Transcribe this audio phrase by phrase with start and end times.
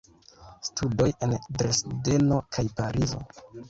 [0.69, 3.27] Studoj en Dresdeno kaj Parizo.